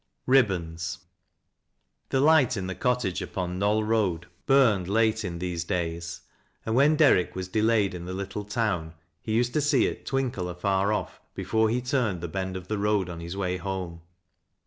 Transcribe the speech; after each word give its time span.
EIBBONS. 0.27 0.97
The 2.09 2.19
light 2.19 2.57
in 2.57 2.65
the 2.65 2.73
cottage 2.73 3.21
upon 3.21 3.51
the 3.59 3.67
Knoll 3.67 3.85
Head 4.15 4.25
burned 4.47 4.87
late 4.87 5.23
in 5.23 5.37
these 5.37 5.63
days, 5.63 6.21
and 6.65 6.73
when 6.73 6.95
Derrick 6.95 7.35
was 7.35 7.47
delayed 7.47 7.93
in 7.93 8.05
the 8.05 8.13
little 8.15 8.43
town, 8.43 8.95
he 9.21 9.31
used 9.35 9.53
to 9.53 9.61
see 9.61 9.85
it 9.85 10.07
twinkle 10.07 10.49
afar 10.49 10.91
off, 10.91 11.21
before 11.35 11.69
he 11.69 11.83
turned 11.83 12.21
the 12.21 12.27
bend 12.27 12.57
of 12.57 12.67
the 12.67 12.79
road 12.79 13.11
on 13.11 13.19
his 13.19 13.37
way 13.37 13.57
home. 13.57 14.01